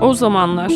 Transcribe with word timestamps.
O 0.00 0.14
zamanlar. 0.14 0.72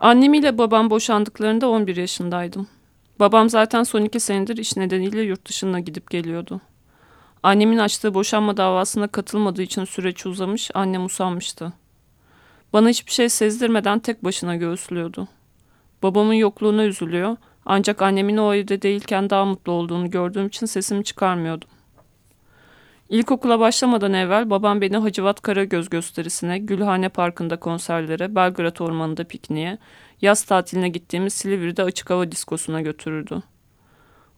Annem 0.00 0.34
ile 0.34 0.58
babam 0.58 0.90
boşandıklarında 0.90 1.68
11 1.68 1.96
yaşındaydım. 1.96 2.66
Babam 3.20 3.50
zaten 3.50 3.82
son 3.82 4.02
iki 4.02 4.20
senedir 4.20 4.56
iş 4.56 4.76
nedeniyle 4.76 5.22
yurt 5.22 5.48
dışına 5.48 5.80
gidip 5.80 6.10
geliyordu. 6.10 6.60
Annemin 7.42 7.78
açtığı 7.78 8.14
boşanma 8.14 8.56
davasına 8.56 9.08
katılmadığı 9.08 9.62
için 9.62 9.84
süreç 9.84 10.26
uzamış, 10.26 10.70
annem 10.74 11.04
usanmıştı. 11.04 11.72
Bana 12.72 12.88
hiçbir 12.88 13.12
şey 13.12 13.28
sezdirmeden 13.28 13.98
tek 13.98 14.24
başına 14.24 14.56
göğüslüyordu. 14.56 15.28
Babamın 16.06 16.34
yokluğuna 16.34 16.84
üzülüyor 16.84 17.36
ancak 17.64 18.02
annemin 18.02 18.36
o 18.36 18.54
evde 18.54 18.82
değilken 18.82 19.30
daha 19.30 19.44
mutlu 19.44 19.72
olduğunu 19.72 20.10
gördüğüm 20.10 20.46
için 20.46 20.66
sesimi 20.66 21.04
çıkarmıyordum. 21.04 21.68
İlkokula 23.08 23.60
başlamadan 23.60 24.12
evvel 24.12 24.50
babam 24.50 24.80
beni 24.80 24.96
Hacivat 24.96 25.40
Karagöz 25.40 25.88
gösterisine, 25.88 26.58
Gülhane 26.58 27.08
Parkı'nda 27.08 27.56
konserlere, 27.56 28.34
Belgrad 28.34 28.76
Ormanı'nda 28.80 29.24
pikniğe, 29.24 29.78
yaz 30.22 30.42
tatiline 30.42 30.88
gittiğimiz 30.88 31.32
Silivri'de 31.34 31.82
açık 31.82 32.10
hava 32.10 32.32
diskosuna 32.32 32.80
götürürdü. 32.80 33.42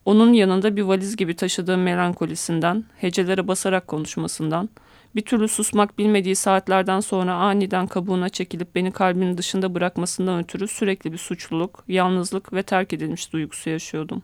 Onun 0.05 0.33
yanında 0.33 0.75
bir 0.75 0.81
valiz 0.81 1.15
gibi 1.15 1.35
taşıdığım 1.35 1.81
melankolisinden, 1.81 2.83
hecelere 2.97 3.47
basarak 3.47 3.87
konuşmasından, 3.87 4.69
bir 5.15 5.21
türlü 5.21 5.47
susmak 5.47 5.97
bilmediği 5.97 6.35
saatlerden 6.35 6.99
sonra 6.99 7.33
aniden 7.33 7.87
kabuğuna 7.87 8.29
çekilip 8.29 8.75
beni 8.75 8.91
kalbinin 8.91 9.37
dışında 9.37 9.75
bırakmasından 9.75 10.39
ötürü 10.39 10.67
sürekli 10.67 11.13
bir 11.13 11.17
suçluluk, 11.17 11.83
yalnızlık 11.87 12.53
ve 12.53 12.63
terk 12.63 12.93
edilmiş 12.93 13.33
duygusu 13.33 13.69
yaşıyordum. 13.69 14.21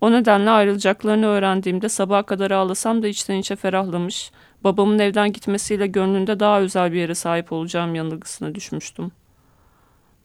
O 0.00 0.12
nedenle 0.12 0.50
ayrılacaklarını 0.50 1.26
öğrendiğimde 1.26 1.88
sabaha 1.88 2.22
kadar 2.22 2.50
ağlasam 2.50 3.02
da 3.02 3.08
içten 3.08 3.36
içe 3.36 3.56
ferahlamış, 3.56 4.30
babamın 4.64 4.98
evden 4.98 5.32
gitmesiyle 5.32 5.86
gönlünde 5.86 6.40
daha 6.40 6.60
özel 6.60 6.92
bir 6.92 6.98
yere 6.98 7.14
sahip 7.14 7.52
olacağım 7.52 7.94
yanılgısına 7.94 8.54
düşmüştüm. 8.54 9.12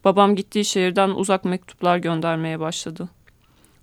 Babam 0.04 0.36
gittiği 0.36 0.66
şehirden 0.66 1.10
uzak 1.10 1.46
mektuplar 1.46 1.98
göndermeye 1.98 2.60
başladı. 2.60 3.10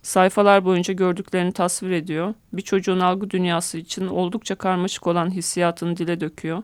Sayfalar 0.09 0.65
boyunca 0.65 0.95
gördüklerini 0.95 1.53
tasvir 1.53 1.91
ediyor, 1.91 2.35
bir 2.53 2.63
çocuğun 2.63 3.01
algı 3.01 3.31
dünyası 3.31 3.79
için 3.79 4.07
oldukça 4.07 4.55
karmaşık 4.55 5.07
olan 5.07 5.31
hissiyatını 5.31 5.97
dile 5.97 6.21
döküyor. 6.21 6.63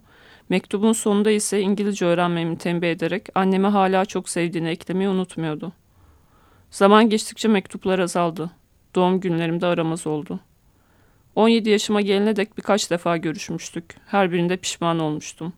Mektubun 0.48 0.92
sonunda 0.92 1.30
ise 1.30 1.60
İngilizce 1.60 2.06
öğrenmemi 2.06 2.58
tembih 2.58 2.90
ederek 2.90 3.28
annemi 3.34 3.66
hala 3.66 4.04
çok 4.04 4.28
sevdiğini 4.28 4.68
eklemeyi 4.68 5.08
unutmuyordu. 5.08 5.72
Zaman 6.70 7.10
geçtikçe 7.10 7.48
mektuplar 7.48 7.98
azaldı. 7.98 8.50
Doğum 8.94 9.20
günlerimde 9.20 9.66
aramaz 9.66 10.06
oldu. 10.06 10.40
17 11.34 11.70
yaşıma 11.70 12.00
gelene 12.00 12.36
dek 12.36 12.58
birkaç 12.58 12.90
defa 12.90 13.16
görüşmüştük. 13.16 13.96
Her 14.06 14.32
birinde 14.32 14.56
pişman 14.56 14.98
olmuştum. 14.98 15.52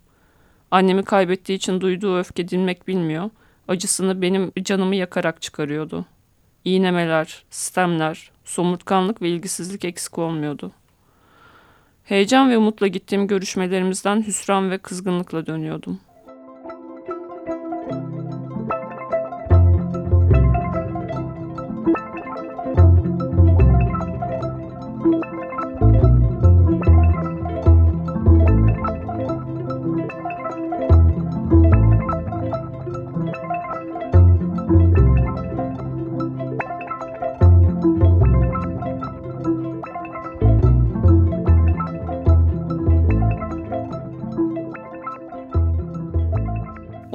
Annemi 0.71 1.03
kaybettiği 1.03 1.59
için 1.59 1.81
duyduğu 1.81 2.19
öfke 2.19 2.49
dinmek 2.49 2.89
bilmiyor, 2.89 3.31
acısını 3.69 4.23
benim 4.23 4.53
canımı 4.63 4.97
yakarak 4.97 5.43
çıkarıyordu. 5.43 6.07
İğnemeler, 6.67 7.45
sistemler, 7.51 8.31
somurtkanlık 8.45 9.23
ve 9.23 9.29
ilgisizlik 9.29 9.85
eksik 9.85 10.19
olmuyordu. 10.19 10.73
Heyecan 12.05 12.51
ve 12.51 12.59
umutla 12.59 12.87
gittiğim 12.87 13.27
görüşmelerimizden 13.27 14.27
hüsran 14.27 14.71
ve 14.71 14.79
kızgınlıkla 14.79 15.47
dönüyordum. 15.47 16.01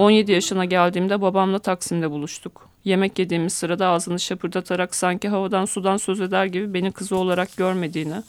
17 0.01 0.31
yaşına 0.31 0.65
geldiğimde 0.65 1.21
babamla 1.21 1.59
Taksim'de 1.59 2.11
buluştuk. 2.11 2.69
Yemek 2.83 3.19
yediğimiz 3.19 3.53
sırada 3.53 3.87
ağzını 3.87 4.19
şapırdatarak 4.19 4.95
sanki 4.95 5.29
havadan 5.29 5.65
sudan 5.65 5.97
söz 5.97 6.21
eder 6.21 6.45
gibi 6.45 6.73
beni 6.73 6.91
kızı 6.91 7.15
olarak 7.15 7.57
görmediğini, 7.57 8.23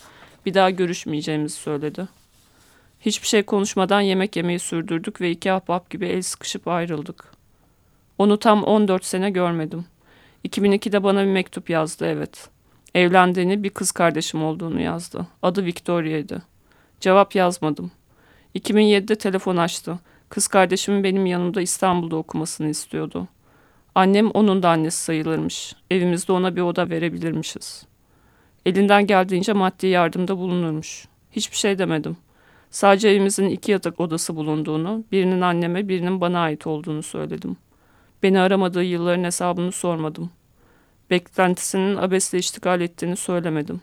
bir 0.46 0.54
daha 0.54 0.70
görüşmeyeceğimizi 0.70 1.54
söyledi. 1.54 2.08
Hiçbir 3.00 3.26
şey 3.28 3.42
konuşmadan 3.42 4.00
yemek 4.00 4.36
yemeyi 4.36 4.58
sürdürdük 4.58 5.20
ve 5.20 5.30
iki 5.30 5.52
ahbap 5.52 5.90
gibi 5.90 6.06
el 6.06 6.22
sıkışıp 6.22 6.68
ayrıldık. 6.68 7.32
Onu 8.18 8.38
tam 8.38 8.64
14 8.64 9.04
sene 9.04 9.30
görmedim. 9.30 9.84
2002'de 10.48 11.04
bana 11.04 11.20
bir 11.20 11.30
mektup 11.30 11.70
yazdı 11.70 12.06
evet. 12.06 12.48
Evlendiğini 12.94 13.62
bir 13.62 13.70
kız 13.70 13.92
kardeşim 13.92 14.44
olduğunu 14.44 14.80
yazdı. 14.80 15.26
Adı 15.42 15.64
Victoria'ydı. 15.64 16.42
Cevap 17.00 17.34
yazmadım. 17.34 17.90
2007'de 18.54 19.16
telefon 19.16 19.56
açtı. 19.56 19.98
Kız 20.32 20.48
kardeşimin 20.48 21.04
benim 21.04 21.26
yanımda 21.26 21.60
İstanbul'da 21.60 22.16
okumasını 22.16 22.68
istiyordu. 22.68 23.28
Annem 23.94 24.30
onun 24.30 24.62
da 24.62 24.70
annesi 24.70 25.04
sayılırmış. 25.04 25.74
Evimizde 25.90 26.32
ona 26.32 26.56
bir 26.56 26.60
oda 26.60 26.90
verebilirmişiz. 26.90 27.86
Elinden 28.66 29.06
geldiğince 29.06 29.52
maddi 29.52 29.86
yardımda 29.86 30.38
bulunurmuş. 30.38 31.08
Hiçbir 31.32 31.56
şey 31.56 31.78
demedim. 31.78 32.16
Sadece 32.70 33.08
evimizin 33.08 33.48
iki 33.48 33.72
yatak 33.72 34.00
odası 34.00 34.36
bulunduğunu, 34.36 35.04
birinin 35.12 35.40
anneme 35.40 35.88
birinin 35.88 36.20
bana 36.20 36.40
ait 36.40 36.66
olduğunu 36.66 37.02
söyledim. 37.02 37.56
Beni 38.22 38.40
aramadığı 38.40 38.84
yılların 38.84 39.24
hesabını 39.24 39.72
sormadım. 39.72 40.30
Beklentisinin 41.10 41.96
abesle 41.96 42.38
iştigal 42.38 42.80
ettiğini 42.80 43.16
söylemedim. 43.16 43.80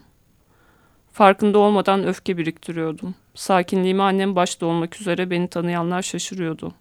Farkında 1.11 1.59
olmadan 1.59 2.07
öfke 2.07 2.37
biriktiriyordum. 2.37 3.15
Sakinliğime 3.35 4.03
annem 4.03 4.35
başta 4.35 4.65
olmak 4.65 5.01
üzere 5.01 5.29
beni 5.29 5.47
tanıyanlar 5.47 6.01
şaşırıyordu. 6.01 6.73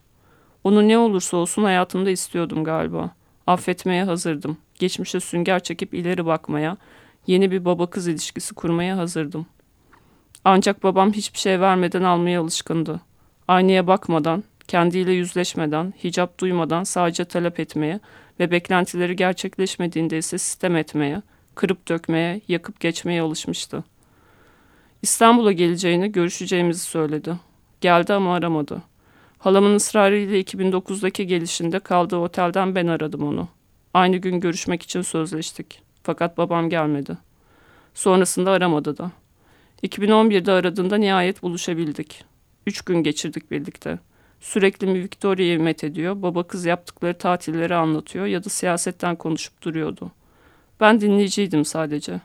Onu 0.65 0.89
ne 0.89 0.99
olursa 0.99 1.37
olsun 1.37 1.65
hayatımda 1.65 2.11
istiyordum 2.11 2.65
galiba. 2.65 3.11
Affetmeye 3.47 4.05
hazırdım. 4.05 4.59
Geçmişe 4.79 5.21
sünger 5.21 5.63
çekip 5.63 5.95
ileri 5.95 6.27
bakmaya, 6.27 6.77
yeni 7.27 7.51
bir 7.51 7.65
baba 7.65 7.91
kız 7.91 8.09
ilişkisi 8.09 8.55
kurmaya 8.55 8.97
hazırdım. 8.97 9.47
Ancak 10.45 10.83
babam 10.83 11.13
hiçbir 11.13 11.39
şey 11.39 11.61
vermeden 11.61 12.03
almaya 12.03 12.41
alışkındı. 12.41 13.01
Aynaya 13.49 13.87
bakmadan, 13.87 14.45
kendiyle 14.69 15.13
yüzleşmeden, 15.13 15.95
hicap 16.05 16.41
duymadan 16.41 16.85
sadece 16.85 17.25
talep 17.25 17.61
etmeye 17.61 18.01
ve 18.41 18.51
beklentileri 18.51 19.17
gerçekleşmediğinde 19.17 20.19
ise 20.19 20.39
sistem 20.39 20.77
etmeye, 20.77 21.23
kırıp 21.55 21.89
dökmeye, 21.89 22.41
yakıp 22.49 22.81
geçmeye 22.81 23.23
alışmıştı.'' 23.23 23.98
İstanbul'a 25.03 25.53
geleceğini, 25.53 26.13
görüşeceğimizi 26.13 26.81
söyledi. 26.81 27.37
Geldi 27.81 28.13
ama 28.13 28.35
aramadı. 28.35 28.83
Halamın 29.39 29.75
ısrarıyla 29.75 30.37
2009'daki 30.37 31.27
gelişinde 31.27 31.79
kaldığı 31.79 32.17
otelden 32.17 32.75
ben 32.75 32.87
aradım 32.87 33.23
onu. 33.23 33.49
Aynı 33.95 34.17
gün 34.17 34.41
görüşmek 34.41 34.83
için 34.83 35.03
sözleştik. 35.03 35.83
Fakat 36.03 36.39
babam 36.39 36.71
gelmedi. 36.71 37.19
Sonrasında 37.95 38.51
aramadı 38.51 38.99
da. 38.99 39.11
2011'de 39.83 40.53
aradığında 40.53 40.97
nihayet 40.97 41.43
buluşabildik. 41.43 42.25
Üç 42.67 42.83
gün 42.83 43.03
geçirdik 43.03 43.51
birlikte. 43.51 43.99
Sürekli 44.41 44.87
mi 44.87 45.03
Victoria'yı 45.03 45.61
met 45.61 45.85
ediyor, 45.85 46.23
baba 46.23 46.43
kız 46.43 46.65
yaptıkları 46.65 47.19
tatilleri 47.19 47.75
anlatıyor 47.75 48.27
ya 48.27 48.45
da 48.45 48.49
siyasetten 48.49 49.17
konuşup 49.17 49.63
duruyordu. 49.63 50.13
Ben 50.81 51.01
dinleyiciydim 51.01 51.65
sadece. 51.65 52.21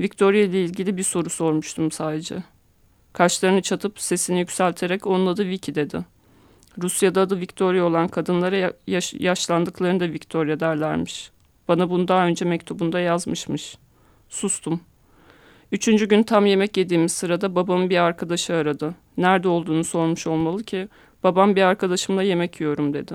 Victoria 0.00 0.40
ile 0.40 0.64
ilgili 0.64 0.96
bir 0.96 1.02
soru 1.02 1.30
sormuştum 1.30 1.90
sadece. 1.90 2.42
Kaşlarını 3.12 3.62
çatıp 3.62 4.00
sesini 4.00 4.38
yükselterek 4.38 5.06
onun 5.06 5.26
adı 5.26 5.46
Vicky 5.46 5.74
dedi. 5.74 6.04
Rusya'da 6.82 7.20
adı 7.20 7.40
Victoria 7.40 7.84
olan 7.84 8.08
kadınlara 8.08 8.72
yaş 8.86 9.14
yaşlandıklarında 9.14 10.04
Victoria 10.04 10.60
derlermiş. 10.60 11.30
Bana 11.68 11.90
bunu 11.90 12.08
daha 12.08 12.26
önce 12.26 12.44
mektubunda 12.44 13.00
yazmışmış. 13.00 13.78
Sustum. 14.28 14.80
Üçüncü 15.72 16.08
gün 16.08 16.22
tam 16.22 16.46
yemek 16.46 16.76
yediğimiz 16.76 17.12
sırada 17.12 17.54
babamın 17.54 17.90
bir 17.90 17.98
arkadaşı 17.98 18.54
aradı. 18.54 18.94
Nerede 19.16 19.48
olduğunu 19.48 19.84
sormuş 19.84 20.26
olmalı 20.26 20.62
ki 20.62 20.88
babam 21.22 21.56
bir 21.56 21.62
arkadaşımla 21.62 22.22
yemek 22.22 22.60
yiyorum 22.60 22.94
dedi. 22.94 23.14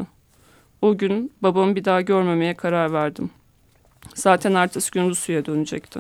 O 0.82 0.98
gün 0.98 1.32
babamı 1.42 1.76
bir 1.76 1.86
daha 1.86 2.02
görmemeye 2.02 2.54
karar 2.54 2.94
verdim. 2.94 3.30
Zaten 4.16 4.54
ertesi 4.54 4.92
gün 4.92 5.10
Rusya'ya 5.10 5.46
dönecekti. 5.46 6.00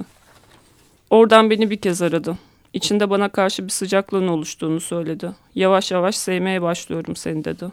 Oradan 1.09 1.50
beni 1.50 1.69
bir 1.69 1.77
kez 1.77 2.01
aradı. 2.01 2.38
İçinde 2.73 3.09
bana 3.09 3.29
karşı 3.29 3.63
bir 3.63 3.69
sıcaklığın 3.69 4.27
oluştuğunu 4.27 4.79
söyledi. 4.79 5.31
Yavaş 5.56 5.91
yavaş 5.91 6.15
sevmeye 6.15 6.61
başlıyorum 6.61 7.15
seni 7.15 7.45
dedi. 7.45 7.65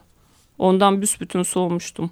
Ondan 0.59 1.03
büsbütün 1.03 1.43
soğumuştum. 1.43 2.11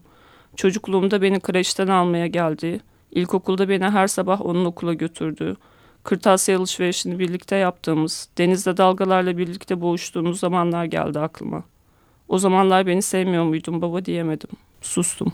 Çocukluğumda 0.56 1.22
beni 1.22 1.40
kreşten 1.40 1.88
almaya 1.88 2.26
geldiği, 2.26 2.80
ilkokulda 3.10 3.68
beni 3.68 3.84
her 3.84 4.06
sabah 4.06 4.46
onun 4.46 4.64
okula 4.64 4.94
götürdüğü, 4.94 5.56
kırtasiye 6.02 6.56
alışverişini 6.56 7.18
birlikte 7.18 7.56
yaptığımız, 7.56 8.28
denizde 8.38 8.76
dalgalarla 8.76 9.38
birlikte 9.38 9.80
boğuştuğumuz 9.80 10.40
zamanlar 10.40 10.84
geldi 10.84 11.20
aklıma. 11.20 11.64
O 12.28 12.38
zamanlar 12.38 12.86
beni 12.86 13.02
sevmiyor 13.02 13.44
muydun 13.44 13.82
baba 13.82 14.04
diyemedim. 14.04 14.50
Sustum. 14.80 15.32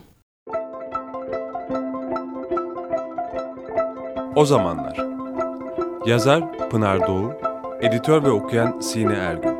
O 4.36 4.44
zamanlar. 4.44 5.09
Yazar 6.06 6.58
Pınar 6.70 7.06
Doğu, 7.06 7.32
editör 7.80 8.24
ve 8.24 8.30
okuyan 8.30 8.80
Sine 8.80 9.12
Ergün. 9.12 9.59